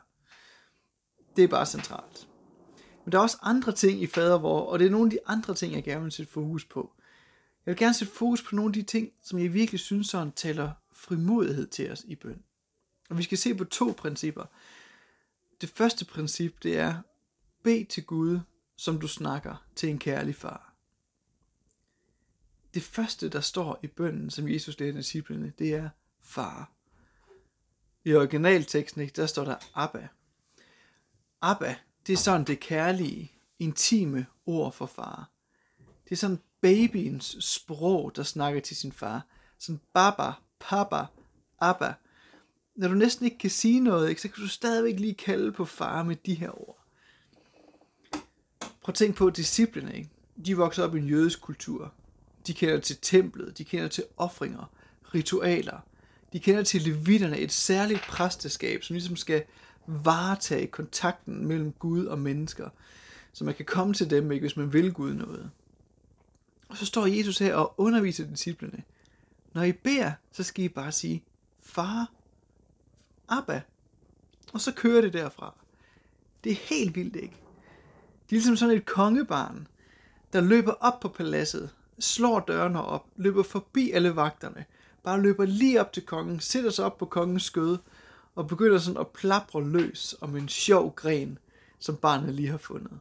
Det 1.35 1.43
er 1.43 1.47
bare 1.47 1.65
centralt. 1.65 2.27
Men 3.05 3.11
der 3.11 3.17
er 3.17 3.21
også 3.21 3.37
andre 3.41 3.71
ting 3.71 4.01
i 4.01 4.07
fader 4.07 4.37
vor, 4.37 4.61
og 4.61 4.79
det 4.79 4.87
er 4.87 4.91
nogle 4.91 5.07
af 5.07 5.11
de 5.11 5.19
andre 5.25 5.53
ting, 5.53 5.73
jeg 5.73 5.83
gerne 5.83 6.03
vil 6.03 6.11
sætte 6.11 6.31
fokus 6.31 6.65
på. 6.65 6.93
Jeg 7.65 7.71
vil 7.71 7.79
gerne 7.79 7.93
sætte 7.93 8.13
fokus 8.13 8.43
på 8.43 8.55
nogle 8.55 8.69
af 8.69 8.73
de 8.73 8.81
ting, 8.81 9.11
som 9.21 9.39
jeg 9.39 9.53
virkelig 9.53 9.79
synes 9.79 10.07
sådan 10.07 10.31
taler 10.31 10.71
frimodighed 10.91 11.67
til 11.67 11.91
os 11.91 12.03
i 12.07 12.15
bøn. 12.15 12.43
Og 13.09 13.17
vi 13.17 13.23
skal 13.23 13.37
se 13.37 13.55
på 13.55 13.63
to 13.63 13.93
principper. 13.97 14.45
Det 15.61 15.69
første 15.69 16.05
princip, 16.05 16.63
det 16.63 16.77
er, 16.77 16.95
bed 17.63 17.85
til 17.85 18.05
Gud, 18.05 18.39
som 18.77 18.99
du 18.99 19.07
snakker 19.07 19.65
til 19.75 19.89
en 19.89 19.99
kærlig 19.99 20.35
far. 20.35 20.72
Det 22.73 22.83
første, 22.83 23.29
der 23.29 23.41
står 23.41 23.79
i 23.83 23.87
bønnen, 23.87 24.29
som 24.29 24.49
Jesus 24.49 24.79
lærte 24.79 24.97
disciplene, 24.97 25.53
det 25.59 25.73
er 25.73 25.89
far. 26.21 26.71
I 28.05 28.13
originalteksten, 28.13 29.07
der 29.15 29.25
står 29.25 29.45
der 29.45 29.55
Abba. 29.73 30.07
Abba, 31.41 31.75
det 32.07 32.13
er 32.13 32.17
sådan 32.17 32.47
det 32.47 32.59
kærlige, 32.59 33.31
intime 33.59 34.25
ord 34.45 34.73
for 34.73 34.85
far. 34.85 35.29
Det 36.03 36.11
er 36.11 36.15
sådan 36.15 36.39
babyens 36.61 37.37
sprog, 37.39 38.15
der 38.15 38.23
snakker 38.23 38.61
til 38.61 38.75
sin 38.77 38.91
far. 38.91 39.25
Sådan 39.59 39.81
baba, 39.93 40.31
papa, 40.59 41.05
abba. 41.59 41.93
Når 42.75 42.87
du 42.87 42.93
næsten 42.93 43.25
ikke 43.25 43.37
kan 43.37 43.49
sige 43.49 43.79
noget, 43.79 44.09
ikke, 44.09 44.21
så 44.21 44.27
kan 44.29 44.43
du 44.43 44.47
stadigvæk 44.47 44.99
lige 44.99 45.13
kalde 45.13 45.51
på 45.51 45.65
far 45.65 46.03
med 46.03 46.15
de 46.15 46.33
her 46.33 46.61
ord. 46.61 46.79
Prøv 48.81 48.91
at 48.91 48.95
tænke 48.95 49.17
på 49.17 49.29
disciplene, 49.29 49.95
ikke? 49.95 50.09
De 50.45 50.57
vokser 50.57 50.83
op 50.83 50.95
i 50.95 50.99
en 50.99 51.07
jødisk 51.07 51.41
kultur. 51.41 51.93
De 52.47 52.53
kender 52.53 52.79
til 52.79 52.97
templet, 53.01 53.57
de 53.57 53.63
kender 53.63 53.87
til 53.87 54.03
offringer, 54.17 54.71
ritualer. 55.15 55.79
De 56.33 56.39
kender 56.39 56.63
til 56.63 56.81
levitterne, 56.81 57.37
et 57.37 57.51
særligt 57.51 58.01
præsteskab, 58.01 58.83
som 58.83 58.93
ligesom 58.93 59.15
skal 59.15 59.43
varetage 59.87 60.67
kontakten 60.67 61.47
mellem 61.47 61.71
Gud 61.71 62.05
og 62.05 62.19
mennesker. 62.19 62.69
Så 63.33 63.43
man 63.43 63.53
kan 63.53 63.65
komme 63.65 63.93
til 63.93 64.09
dem, 64.09 64.31
ikke, 64.31 64.43
hvis 64.43 64.57
man 64.57 64.73
vil 64.73 64.93
Gud 64.93 65.13
noget. 65.13 65.51
Og 66.69 66.77
så 66.77 66.85
står 66.85 67.05
Jesus 67.05 67.39
her 67.39 67.55
og 67.55 67.73
underviser 67.77 68.27
disciplene. 68.27 68.83
Når 69.53 69.63
I 69.63 69.71
beder, 69.71 70.11
så 70.31 70.43
skal 70.43 70.65
I 70.65 70.69
bare 70.69 70.91
sige, 70.91 71.23
far, 71.61 72.11
Abba. 73.29 73.61
Og 74.53 74.61
så 74.61 74.73
kører 74.73 75.01
det 75.01 75.13
derfra. 75.13 75.55
Det 76.43 76.51
er 76.51 76.55
helt 76.55 76.95
vildt, 76.95 77.15
ikke? 77.15 77.35
De 78.29 78.35
er 78.35 78.39
ligesom 78.39 78.55
sådan 78.55 78.75
et 78.75 78.85
kongebarn, 78.85 79.67
der 80.33 80.41
løber 80.41 80.71
op 80.71 80.99
på 80.99 81.07
paladset, 81.07 81.69
slår 81.99 82.39
dørene 82.39 82.83
op, 82.83 83.05
løber 83.15 83.43
forbi 83.43 83.91
alle 83.91 84.15
vagterne, 84.15 84.65
bare 85.03 85.21
løber 85.21 85.45
lige 85.45 85.81
op 85.81 85.93
til 85.93 86.05
kongen, 86.05 86.39
sætter 86.39 86.69
sig 86.69 86.85
op 86.85 86.97
på 86.97 87.05
kongens 87.05 87.43
skød, 87.43 87.77
og 88.35 88.47
begynder 88.47 88.77
sådan 88.77 89.01
at 89.01 89.07
plapre 89.07 89.63
løs 89.63 90.15
om 90.21 90.35
en 90.35 90.49
sjov 90.49 90.95
gren, 90.95 91.37
som 91.79 91.95
barnet 91.95 92.35
lige 92.35 92.49
har 92.49 92.57
fundet. 92.57 92.99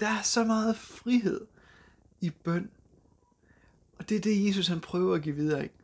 Der 0.00 0.08
er 0.08 0.22
så 0.22 0.44
meget 0.44 0.76
frihed 0.76 1.40
i 2.20 2.30
bøn. 2.30 2.70
Og 3.98 4.08
det 4.08 4.16
er 4.16 4.20
det, 4.20 4.46
Jesus 4.46 4.66
han 4.66 4.80
prøver 4.80 5.14
at 5.14 5.22
give 5.22 5.34
videre. 5.34 5.62
Ikke? 5.62 5.74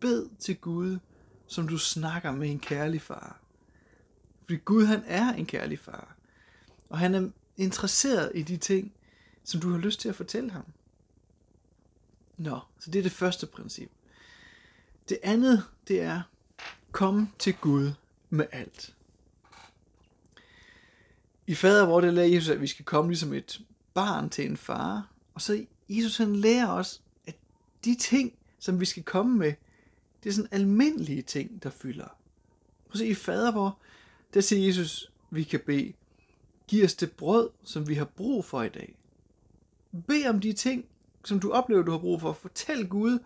Bed 0.00 0.28
til 0.38 0.56
Gud, 0.56 0.98
som 1.46 1.68
du 1.68 1.78
snakker 1.78 2.32
med 2.32 2.50
en 2.50 2.58
kærlig 2.58 3.02
far. 3.02 3.40
Fordi 4.40 4.56
Gud 4.64 4.84
han 4.84 5.02
er 5.06 5.32
en 5.32 5.46
kærlig 5.46 5.78
far. 5.78 6.16
Og 6.88 6.98
han 6.98 7.14
er 7.14 7.28
interesseret 7.56 8.32
i 8.34 8.42
de 8.42 8.56
ting, 8.56 8.92
som 9.44 9.60
du 9.60 9.70
har 9.70 9.78
lyst 9.78 10.00
til 10.00 10.08
at 10.08 10.16
fortælle 10.16 10.50
ham. 10.50 10.64
Nå, 12.36 12.60
så 12.78 12.90
det 12.90 12.98
er 12.98 13.02
det 13.02 13.12
første 13.12 13.46
princip. 13.46 13.90
Det 15.08 15.18
andet, 15.22 15.64
det 15.88 16.00
er, 16.00 16.22
kom 16.92 17.28
til 17.38 17.54
Gud 17.54 17.92
med 18.30 18.46
alt. 18.52 18.94
I 21.46 21.54
fader, 21.54 21.86
hvor 21.86 22.00
det 22.00 22.14
lærer 22.14 22.26
Jesus, 22.26 22.48
at 22.48 22.60
vi 22.60 22.66
skal 22.66 22.84
komme 22.84 23.10
ligesom 23.10 23.32
et 23.32 23.60
barn 23.94 24.30
til 24.30 24.46
en 24.46 24.56
far. 24.56 25.08
Og 25.34 25.40
så 25.40 25.66
Jesus 25.88 26.16
han 26.16 26.36
lærer 26.36 26.68
os, 26.68 27.02
at 27.26 27.36
de 27.84 27.94
ting, 27.94 28.34
som 28.58 28.80
vi 28.80 28.84
skal 28.84 29.02
komme 29.02 29.38
med, 29.38 29.54
det 30.22 30.30
er 30.30 30.34
sådan 30.34 30.52
almindelige 30.52 31.22
ting, 31.22 31.62
der 31.62 31.70
fylder. 31.70 32.08
Prøv 32.84 32.92
at 32.92 32.98
se, 32.98 33.06
i 33.06 33.14
fader, 33.14 33.52
hvor 33.52 33.78
der 34.34 34.40
siger 34.40 34.66
Jesus, 34.66 35.12
vi 35.30 35.42
kan 35.42 35.60
bede, 35.66 35.92
giv 36.68 36.84
os 36.84 36.94
det 36.94 37.12
brød, 37.12 37.50
som 37.64 37.88
vi 37.88 37.94
har 37.94 38.04
brug 38.04 38.44
for 38.44 38.62
i 38.62 38.68
dag. 38.68 38.96
Bed 40.06 40.26
om 40.26 40.40
de 40.40 40.52
ting, 40.52 40.84
som 41.24 41.40
du 41.40 41.52
oplever, 41.52 41.82
du 41.82 41.90
har 41.90 41.98
brug 41.98 42.20
for. 42.20 42.32
Fortæl 42.32 42.88
Gud 42.88 43.18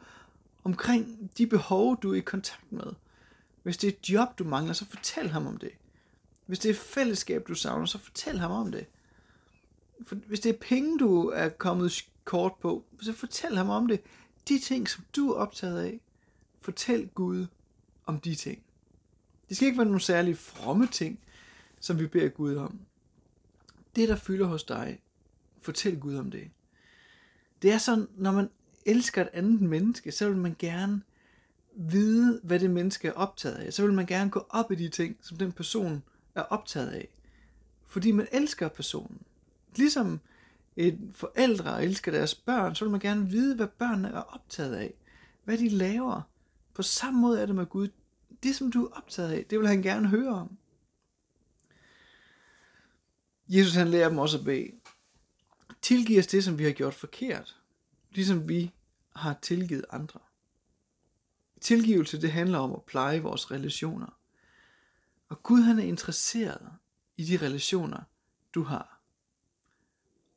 omkring 0.65 1.31
de 1.39 1.47
behov, 1.47 2.01
du 2.01 2.13
er 2.13 2.17
i 2.17 2.21
kontakt 2.21 2.73
med. 2.73 2.93
Hvis 3.63 3.77
det 3.77 3.89
er 3.89 3.93
et 3.93 4.11
job, 4.11 4.39
du 4.39 4.45
mangler, 4.45 4.73
så 4.73 4.85
fortæl 4.85 5.31
ham 5.31 5.47
om 5.47 5.57
det. 5.57 5.71
Hvis 6.47 6.59
det 6.59 6.71
er 6.71 6.75
fællesskab, 6.75 7.49
du 7.49 7.55
savner, 7.55 7.87
så 7.87 7.99
fortæl 7.99 8.39
ham 8.39 8.51
om 8.51 8.73
det. 8.73 8.87
For 10.07 10.15
hvis 10.15 10.41
det 10.41 10.55
er 10.55 10.59
penge, 10.61 10.99
du 10.99 11.29
er 11.29 11.49
kommet 11.49 12.09
kort 12.25 12.53
på, 12.61 12.85
så 13.01 13.13
fortæl 13.13 13.57
ham 13.57 13.69
om 13.69 13.89
det. 13.89 14.01
De 14.49 14.59
ting, 14.59 14.89
som 14.89 15.05
du 15.17 15.31
er 15.31 15.35
optaget 15.35 15.81
af, 15.81 16.01
fortæl 16.61 17.09
Gud 17.15 17.47
om 18.07 18.21
de 18.21 18.35
ting. 18.35 18.63
Det 19.49 19.57
skal 19.57 19.67
ikke 19.67 19.79
være 19.79 19.87
nogle 19.87 20.01
særlige 20.01 20.37
fromme 20.37 20.87
ting, 20.87 21.19
som 21.81 21.99
vi 21.99 22.07
beder 22.07 22.29
Gud 22.29 22.57
om. 22.57 22.81
Det, 23.97 24.09
der 24.09 24.17
fylder 24.17 24.47
hos 24.47 24.65
dig, 24.65 25.01
fortæl 25.61 26.01
Gud 26.01 26.17
om 26.17 26.31
det. 26.31 26.51
Det 27.63 27.73
er 27.73 27.79
sådan, 27.79 28.09
når 28.17 28.33
man 28.33 28.51
elsker 28.87 29.23
et 29.23 29.29
andet 29.33 29.61
menneske, 29.61 30.13
så 30.13 30.29
vil 30.29 30.37
man 30.37 30.57
gerne 30.59 31.03
vide, 31.77 32.41
hvad 32.43 32.59
det 32.59 32.71
menneske 32.71 33.09
er 33.09 33.13
optaget 33.13 33.55
af. 33.57 33.73
Så 33.73 33.83
vil 33.83 33.93
man 33.93 34.07
gerne 34.07 34.31
gå 34.31 34.47
op 34.49 34.73
i 34.73 34.75
de 34.75 34.89
ting, 34.89 35.17
som 35.21 35.37
den 35.37 35.53
person 35.53 36.03
er 36.35 36.43
optaget 36.43 36.89
af. 36.89 37.09
Fordi 37.87 38.13
man 38.13 38.29
elsker 38.33 38.69
personen. 38.69 39.23
Ligesom 39.77 40.21
et 40.77 40.99
forældre 41.15 41.85
elsker 41.85 42.13
deres 42.13 42.35
børn, 42.35 42.75
så 42.75 42.85
vil 42.85 42.93
man 42.93 43.01
gerne 43.01 43.31
vide, 43.31 43.57
hvad 43.57 43.67
børnene 43.67 44.09
er 44.09 44.21
optaget 44.21 44.75
af. 44.75 44.95
Hvad 45.45 45.59
de 45.59 45.69
laver. 45.69 46.23
På 46.75 46.83
samme 46.83 47.21
måde 47.21 47.43
er 47.43 47.47
det 47.47 47.55
med 47.55 47.67
Gud. 47.67 47.89
Det, 48.43 48.57
som 48.57 48.73
du 48.73 48.85
er 48.85 48.97
optaget 48.97 49.33
af, 49.33 49.45
det 49.51 49.59
vil 49.59 49.69
han 49.69 49.83
gerne 49.83 50.09
høre 50.09 50.35
om. 50.35 50.57
Jesus 53.49 53.75
han 53.75 53.89
lærer 53.89 54.09
dem 54.09 54.19
også 54.19 54.39
at 54.39 54.45
bede. 54.45 54.71
Tilgiv 55.89 56.19
os 56.19 56.27
det, 56.27 56.45
som 56.45 56.59
vi 56.59 56.65
har 56.65 56.73
gjort 56.73 56.95
forkert. 56.95 57.61
Ligesom 58.11 58.49
vi 58.49 58.73
har 59.17 59.39
tilgivet 59.43 59.85
andre. 59.91 60.21
Tilgivelse, 61.61 62.21
det 62.21 62.33
handler 62.33 62.59
om 62.59 62.73
at 62.73 62.83
pleje 62.83 63.23
vores 63.23 63.51
relationer. 63.51 64.19
Og 65.29 65.43
Gud 65.43 65.61
han 65.61 65.79
er 65.79 65.83
interesseret 65.83 66.73
i 67.17 67.25
de 67.25 67.37
relationer, 67.37 68.03
du 68.55 68.63
har. 68.63 69.01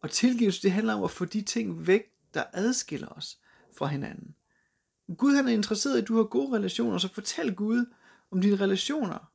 Og 0.02 0.12
tilgivelse, 0.12 0.62
det 0.62 0.72
handler 0.72 0.94
om 0.94 1.04
at 1.04 1.12
få 1.12 1.26
de 1.26 1.42
ting 1.42 1.88
væk, 1.88 2.12
der 2.34 2.44
adskiller 2.54 3.08
os 3.08 3.40
fra 3.78 3.88
hinanden. 3.88 4.36
Gud 5.18 5.36
han 5.36 5.48
er 5.48 5.52
interesseret 5.52 5.98
i, 5.98 6.02
at 6.02 6.08
du 6.08 6.16
har 6.16 6.24
gode 6.24 6.56
relationer, 6.58 6.98
så 6.98 7.14
fortæl 7.14 7.56
Gud 7.56 7.86
om 8.32 8.42
dine 8.42 8.56
relationer. 8.56 9.32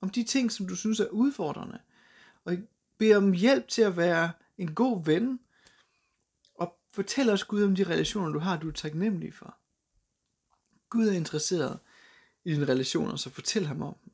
Om 0.00 0.10
de 0.10 0.22
ting, 0.22 0.52
som 0.52 0.68
du 0.68 0.76
synes 0.76 1.00
er 1.00 1.08
udfordrende. 1.08 1.78
Og 2.44 2.56
bed 2.98 3.16
om 3.16 3.32
hjælp 3.32 3.68
til 3.68 3.82
at 3.82 3.96
være 3.96 4.32
en 4.58 4.74
god 4.74 5.04
ven. 5.04 5.40
Og 6.54 6.78
fortæl 6.90 7.30
os 7.30 7.44
Gud 7.44 7.62
om 7.62 7.74
de 7.74 7.84
relationer, 7.84 8.32
du 8.32 8.38
har, 8.38 8.56
du 8.56 8.68
er 8.68 8.72
taknemmelig 8.72 9.34
for. 9.34 9.56
Gud 10.88 11.08
er 11.08 11.12
interesseret 11.12 11.78
i 12.44 12.52
dine 12.52 12.68
relationer, 12.68 13.16
så 13.16 13.30
fortæl 13.30 13.66
ham 13.66 13.82
om 13.82 13.96
dem. 14.04 14.12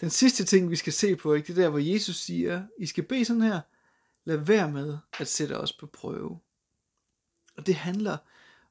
Den 0.00 0.10
sidste 0.10 0.44
ting, 0.44 0.70
vi 0.70 0.76
skal 0.76 0.92
se 0.92 1.16
på, 1.16 1.34
ikke, 1.34 1.46
det 1.46 1.58
er 1.58 1.62
der, 1.62 1.70
hvor 1.70 1.78
Jesus 1.78 2.16
siger, 2.16 2.66
I 2.78 2.86
skal 2.86 3.04
bede 3.04 3.24
sådan 3.24 3.42
her, 3.42 3.60
lad 4.24 4.36
være 4.36 4.70
med 4.70 4.98
at 5.18 5.28
sætte 5.28 5.58
os 5.58 5.72
på 5.72 5.86
prøve. 5.86 6.40
Og 7.56 7.66
det 7.66 7.74
handler 7.74 8.18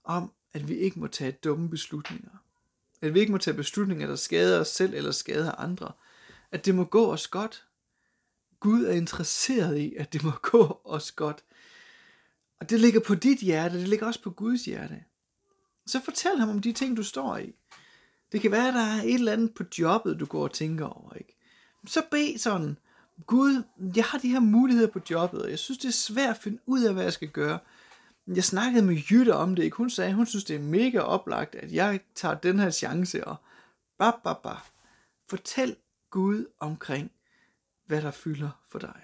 om, 0.03 0.33
at 0.53 0.67
vi 0.67 0.75
ikke 0.75 0.99
må 0.99 1.07
tage 1.07 1.31
dumme 1.31 1.69
beslutninger. 1.69 2.31
At 3.01 3.13
vi 3.13 3.19
ikke 3.19 3.31
må 3.31 3.37
tage 3.37 3.57
beslutninger, 3.57 4.07
der 4.07 4.15
skader 4.15 4.59
os 4.59 4.67
selv 4.67 4.93
eller 4.93 5.11
skader 5.11 5.51
andre. 5.51 5.91
At 6.51 6.65
det 6.65 6.75
må 6.75 6.83
gå 6.83 7.11
os 7.11 7.27
godt. 7.27 7.67
Gud 8.59 8.85
er 8.85 8.91
interesseret 8.91 9.77
i, 9.77 9.95
at 9.95 10.13
det 10.13 10.23
må 10.23 10.31
gå 10.41 10.81
os 10.83 11.11
godt. 11.11 11.43
Og 12.59 12.69
det 12.69 12.79
ligger 12.79 12.99
på 12.99 13.15
dit 13.15 13.39
hjerte, 13.39 13.79
det 13.79 13.87
ligger 13.87 14.07
også 14.07 14.21
på 14.21 14.29
Guds 14.29 14.65
hjerte. 14.65 15.03
Så 15.85 16.01
fortæl 16.05 16.39
ham 16.39 16.49
om 16.49 16.61
de 16.61 16.73
ting, 16.73 16.97
du 16.97 17.03
står 17.03 17.37
i. 17.37 17.53
Det 18.31 18.41
kan 18.41 18.51
være, 18.51 18.67
at 18.67 18.73
der 18.73 18.79
er 18.79 19.01
et 19.03 19.13
eller 19.13 19.33
andet 19.33 19.53
på 19.53 19.63
jobbet, 19.79 20.19
du 20.19 20.25
går 20.25 20.43
og 20.43 20.53
tænker 20.53 20.85
over. 20.85 21.13
Ikke? 21.13 21.37
Så 21.87 22.01
bed 22.11 22.37
sådan, 22.37 22.77
Gud, 23.25 23.63
jeg 23.95 24.03
har 24.03 24.17
de 24.17 24.29
her 24.29 24.39
muligheder 24.39 24.91
på 24.91 24.99
jobbet, 25.09 25.41
og 25.41 25.49
jeg 25.49 25.59
synes, 25.59 25.77
det 25.77 25.87
er 25.87 25.91
svært 25.91 26.29
at 26.29 26.37
finde 26.37 26.59
ud 26.65 26.83
af, 26.83 26.93
hvad 26.93 27.03
jeg 27.03 27.13
skal 27.13 27.29
gøre. 27.29 27.59
Jeg 28.27 28.43
snakkede 28.43 28.85
med 28.85 28.95
Jytte 28.95 29.35
om 29.35 29.55
det, 29.55 29.63
ikke? 29.63 29.77
Hun 29.77 29.89
sagde, 29.89 30.13
hun 30.13 30.25
synes, 30.25 30.43
det 30.43 30.55
er 30.55 30.59
mega 30.59 30.99
oplagt, 30.99 31.55
at 31.55 31.73
jeg 31.73 31.99
tager 32.15 32.35
den 32.35 32.59
her 32.59 32.71
chance 32.71 33.27
og 33.27 33.35
ba, 33.99 34.11
ba, 34.23 34.33
ba. 34.33 34.55
Fortæl 35.29 35.75
Gud 36.09 36.45
omkring, 36.59 37.11
hvad 37.89 38.01
der 38.01 38.11
fylder 38.11 38.49
for 38.67 38.79
dig. 38.79 39.01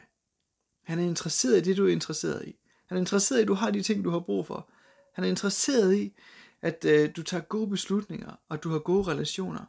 Han 0.83 0.99
er 0.99 1.03
interesseret 1.03 1.57
i 1.57 1.61
det, 1.61 1.77
du 1.77 1.87
er 1.87 1.91
interesseret 1.91 2.47
i. 2.47 2.55
Han 2.85 2.97
er 2.97 2.99
interesseret 2.99 3.39
i, 3.39 3.41
at 3.41 3.47
du 3.47 3.53
har 3.53 3.71
de 3.71 3.83
ting, 3.83 4.03
du 4.03 4.09
har 4.09 4.19
brug 4.19 4.47
for. 4.47 4.69
Han 5.13 5.23
er 5.23 5.29
interesseret 5.29 5.95
i, 5.95 6.13
at 6.61 6.85
øh, 6.85 7.15
du 7.15 7.23
tager 7.23 7.43
gode 7.43 7.69
beslutninger, 7.69 8.35
og 8.49 8.63
du 8.63 8.69
har 8.69 8.79
gode 8.79 9.03
relationer. 9.03 9.65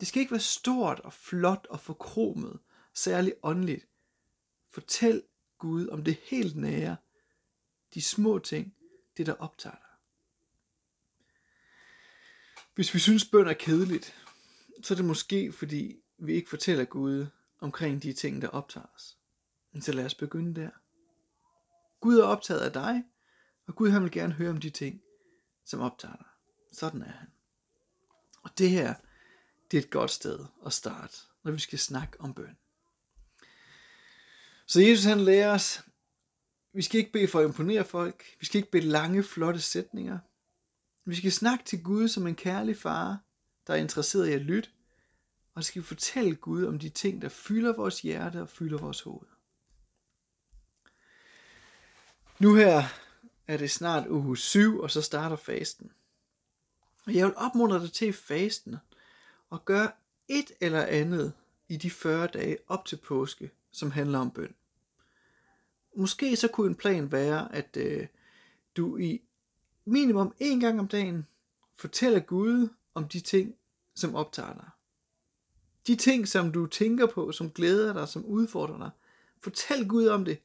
Det 0.00 0.08
skal 0.08 0.20
ikke 0.20 0.32
være 0.32 0.40
stort 0.40 1.00
og 1.00 1.12
flot 1.12 1.66
og 1.70 1.80
forkromet, 1.80 2.58
særligt 2.94 3.36
åndeligt. 3.42 3.86
Fortæl 4.70 5.22
Gud 5.58 5.88
om 5.88 6.04
det 6.04 6.18
helt 6.22 6.56
nære, 6.56 6.96
de 7.94 8.02
små 8.02 8.38
ting, 8.38 8.74
det, 9.16 9.26
der 9.26 9.34
optager 9.34 9.76
dig. 9.76 9.88
Hvis 12.74 12.94
vi 12.94 12.98
synes, 12.98 13.24
bøn 13.24 13.48
er 13.48 13.52
kedeligt, 13.52 14.14
så 14.82 14.94
er 14.94 14.96
det 14.96 15.04
måske, 15.04 15.52
fordi 15.52 15.96
vi 16.18 16.32
ikke 16.32 16.50
fortæller 16.50 16.84
Gud 16.84 17.26
omkring 17.62 18.02
de 18.02 18.12
ting, 18.12 18.42
der 18.42 18.48
optager 18.48 18.86
os. 18.94 19.18
Men 19.72 19.82
så 19.82 19.92
lad 19.92 20.04
os 20.04 20.14
begynde 20.14 20.60
der. 20.60 20.70
Gud 22.00 22.18
er 22.18 22.24
optaget 22.24 22.60
af 22.60 22.72
dig, 22.72 23.04
og 23.66 23.74
Gud 23.74 23.90
han 23.90 24.02
vil 24.02 24.10
gerne 24.10 24.32
høre 24.32 24.50
om 24.50 24.60
de 24.60 24.70
ting, 24.70 25.02
som 25.64 25.80
optager 25.80 26.16
dig. 26.16 26.26
Sådan 26.72 27.02
er 27.02 27.12
han. 27.12 27.28
Og 28.42 28.58
det 28.58 28.70
her, 28.70 28.94
det 29.70 29.78
er 29.78 29.82
et 29.82 29.90
godt 29.90 30.10
sted 30.10 30.38
at 30.66 30.72
starte, 30.72 31.16
når 31.42 31.52
vi 31.52 31.58
skal 31.58 31.78
snakke 31.78 32.20
om 32.20 32.34
bøn. 32.34 32.56
Så 34.66 34.80
Jesus 34.80 35.04
han 35.04 35.20
lærer 35.20 35.54
os, 35.54 35.82
vi 36.72 36.82
skal 36.82 36.98
ikke 36.98 37.12
bede 37.12 37.28
for 37.28 37.40
at 37.40 37.46
imponere 37.46 37.84
folk, 37.84 38.24
vi 38.40 38.46
skal 38.46 38.58
ikke 38.58 38.70
bede 38.70 38.86
lange, 38.86 39.22
flotte 39.22 39.60
sætninger. 39.60 40.18
Vi 41.04 41.14
skal 41.14 41.32
snakke 41.32 41.64
til 41.64 41.82
Gud 41.82 42.08
som 42.08 42.26
en 42.26 42.36
kærlig 42.36 42.76
far, 42.76 43.24
der 43.66 43.72
er 43.72 43.78
interesseret 43.78 44.28
i 44.28 44.32
at 44.32 44.40
lytte, 44.40 44.70
og 45.54 45.64
så 45.64 45.68
skal 45.68 45.82
vi 45.82 45.86
fortælle 45.86 46.34
Gud 46.34 46.64
om 46.64 46.78
de 46.78 46.88
ting, 46.88 47.22
der 47.22 47.28
fylder 47.28 47.76
vores 47.76 48.00
hjerte 48.00 48.42
og 48.42 48.48
fylder 48.48 48.78
vores 48.78 49.00
hoved. 49.00 49.26
Nu 52.38 52.54
her 52.54 52.82
er 53.46 53.56
det 53.56 53.70
snart 53.70 54.08
uge 54.08 54.36
7, 54.36 54.80
og 54.80 54.90
så 54.90 55.02
starter 55.02 55.36
fasten. 55.36 55.92
Og 57.06 57.14
jeg 57.14 57.26
vil 57.26 57.36
opmuntre 57.36 57.80
dig 57.80 57.92
til 57.92 58.12
fasten 58.12 58.76
og 59.50 59.64
gøre 59.64 59.92
et 60.28 60.52
eller 60.60 60.82
andet 60.82 61.32
i 61.68 61.76
de 61.76 61.90
40 61.90 62.26
dage 62.26 62.58
op 62.68 62.86
til 62.86 62.96
påske, 62.96 63.50
som 63.70 63.90
handler 63.90 64.18
om 64.18 64.30
bøn. 64.30 64.54
Måske 65.96 66.36
så 66.36 66.48
kunne 66.48 66.66
en 66.66 66.74
plan 66.76 67.12
være, 67.12 67.54
at 67.54 67.76
øh, 67.76 68.06
du 68.76 68.96
i 68.96 69.22
minimum 69.84 70.34
en 70.38 70.60
gang 70.60 70.80
om 70.80 70.88
dagen 70.88 71.26
fortæller 71.74 72.20
Gud 72.20 72.68
om 72.94 73.08
de 73.08 73.20
ting, 73.20 73.54
som 73.94 74.14
optager 74.14 74.52
dig. 74.54 74.70
De 75.86 75.96
ting, 75.96 76.28
som 76.28 76.52
du 76.52 76.66
tænker 76.66 77.06
på, 77.06 77.32
som 77.32 77.50
glæder 77.50 77.92
dig, 77.92 78.08
som 78.08 78.24
udfordrer 78.24 78.78
dig. 78.78 78.90
Fortæl 79.40 79.88
Gud 79.88 80.06
om 80.06 80.24
det 80.24 80.38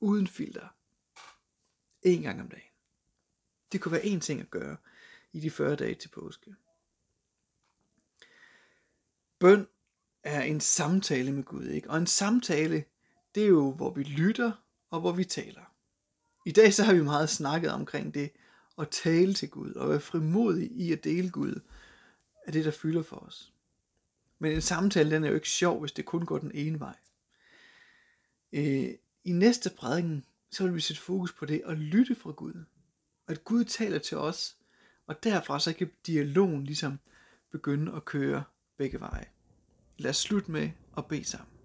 uden 0.00 0.26
filter. 0.26 0.68
En 2.02 2.22
gang 2.22 2.40
om 2.40 2.48
dagen. 2.48 2.70
Det 3.72 3.80
kunne 3.80 3.92
være 3.92 4.06
en 4.06 4.20
ting 4.20 4.40
at 4.40 4.50
gøre 4.50 4.76
i 5.32 5.40
de 5.40 5.50
40 5.50 5.76
dage 5.76 5.94
til 5.94 6.08
påske. 6.08 6.54
Bøn 9.38 9.66
er 10.22 10.42
en 10.42 10.60
samtale 10.60 11.32
med 11.32 11.44
Gud, 11.44 11.66
ikke? 11.66 11.90
Og 11.90 11.98
en 11.98 12.06
samtale, 12.06 12.84
det 13.34 13.42
er 13.42 13.48
jo, 13.48 13.72
hvor 13.72 13.90
vi 13.90 14.02
lytter 14.02 14.52
og 14.90 15.00
hvor 15.00 15.12
vi 15.12 15.24
taler. 15.24 15.74
I 16.44 16.52
dag 16.52 16.74
så 16.74 16.82
har 16.82 16.94
vi 16.94 17.02
meget 17.02 17.28
snakket 17.28 17.70
omkring 17.70 18.14
det 18.14 18.30
at 18.78 18.88
tale 18.88 19.34
til 19.34 19.50
Gud 19.50 19.72
og 19.72 19.88
være 19.88 20.00
frimodig 20.00 20.72
i 20.72 20.92
at 20.92 21.04
dele 21.04 21.30
Gud 21.30 21.60
af 22.46 22.52
det, 22.52 22.64
der 22.64 22.70
fylder 22.70 23.02
for 23.02 23.16
os. 23.16 23.51
Men 24.42 24.52
en 24.52 24.62
samtale, 24.62 25.10
den 25.10 25.24
er 25.24 25.28
jo 25.28 25.34
ikke 25.34 25.48
sjov, 25.48 25.80
hvis 25.80 25.92
det 25.92 26.04
kun 26.04 26.26
går 26.26 26.38
den 26.38 26.50
ene 26.54 26.80
vej. 26.80 26.96
Øh, 28.52 28.94
I 29.24 29.32
næste 29.32 29.70
prædiken, 29.70 30.24
så 30.50 30.64
vil 30.64 30.74
vi 30.74 30.80
sætte 30.80 31.02
fokus 31.02 31.32
på 31.32 31.46
det 31.46 31.62
at 31.66 31.78
lytte 31.78 32.14
fra 32.14 32.30
Gud. 32.30 32.64
At 33.26 33.44
Gud 33.44 33.64
taler 33.64 33.98
til 33.98 34.18
os, 34.18 34.56
og 35.06 35.24
derfra 35.24 35.60
så 35.60 35.72
kan 35.72 35.90
dialogen 36.06 36.64
ligesom 36.64 36.98
begynde 37.50 37.92
at 37.92 38.04
køre 38.04 38.44
begge 38.76 39.00
veje. 39.00 39.26
Lad 39.98 40.10
os 40.10 40.16
slutte 40.16 40.50
med 40.50 40.70
at 40.96 41.06
bede 41.06 41.24
sammen. 41.24 41.58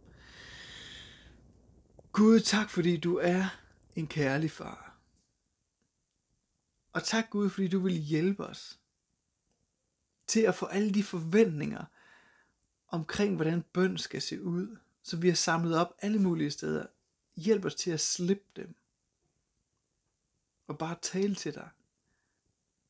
Gud, 2.11 2.39
tak 2.39 2.69
fordi 2.69 2.97
du 2.97 3.17
er 3.17 3.45
en 3.95 4.07
kærlig 4.07 4.51
far. 4.51 4.97
Og 6.93 7.03
tak 7.03 7.29
Gud, 7.29 7.49
fordi 7.49 7.67
du 7.67 7.79
vil 7.79 7.93
hjælpe 7.93 8.45
os 8.45 8.79
til 10.27 10.41
at 10.41 10.55
få 10.55 10.65
alle 10.65 10.93
de 10.93 11.03
forventninger 11.03 11.85
omkring, 12.87 13.35
hvordan 13.35 13.63
bøn 13.73 13.97
skal 13.97 14.21
se 14.21 14.41
ud, 14.41 14.77
så 15.03 15.17
vi 15.17 15.27
har 15.27 15.35
samlet 15.35 15.77
op 15.77 15.95
alle 15.99 16.19
mulige 16.19 16.51
steder. 16.51 16.85
Hjælp 17.35 17.65
os 17.65 17.75
til 17.75 17.91
at 17.91 17.99
slippe 17.99 18.45
dem. 18.55 18.75
Og 20.67 20.77
bare 20.77 20.97
tale 21.01 21.35
til 21.35 21.53
dig, 21.53 21.69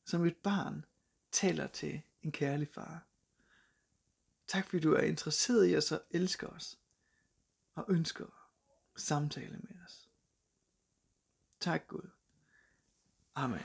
som 0.04 0.24
et 0.24 0.36
barn 0.36 0.84
taler 1.32 1.66
til 1.66 2.02
en 2.22 2.32
kærlig 2.32 2.68
far. 2.68 3.04
Tak 4.46 4.64
fordi 4.64 4.80
du 4.80 4.92
er 4.92 5.00
interesseret 5.00 5.70
i 5.70 5.76
os 5.76 5.92
og 5.92 6.02
elsker 6.10 6.46
os, 6.46 6.78
og 7.74 7.84
ønsker 7.88 8.24
at 8.94 9.00
samtale 9.00 9.58
med 9.58 9.84
os. 9.86 10.08
Tak 11.60 11.86
Gud. 11.86 12.10
Amen. 13.34 13.60